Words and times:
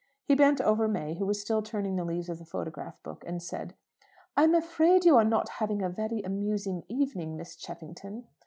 He 0.23 0.33
bent 0.33 0.59
over 0.59 0.87
May, 0.87 1.13
who 1.13 1.27
was 1.27 1.39
still 1.39 1.61
turning 1.61 1.95
the 1.95 2.03
leaves 2.03 2.27
of 2.27 2.39
the 2.39 2.43
photograph 2.47 2.95
book, 3.03 3.23
and 3.27 3.39
said, 3.39 3.75
"I'm 4.35 4.55
afraid 4.55 5.05
you 5.05 5.15
are 5.15 5.23
not 5.23 5.47
having 5.61 5.83
a 5.83 5.89
very 5.89 6.23
amusing 6.23 6.81
evening, 6.89 7.37
Miss 7.37 7.55
Cheffington." 7.55 8.25